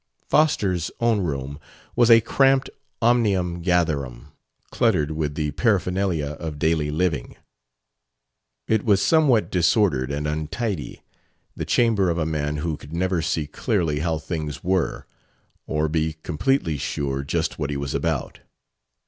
[0.27, 1.59] Foster's own room
[1.95, 2.71] was a cramped
[3.03, 4.31] omnium gatherum,
[4.71, 7.35] cluttered with the paraphernalia of daily living.
[8.67, 11.03] It was somewhat disordered and untidy
[11.55, 15.05] the chamber of a man who could never see clearly how things were,
[15.67, 18.39] or be completely sure just what he was about.